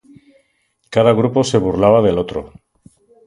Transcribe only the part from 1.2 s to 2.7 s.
se burlaba del otro.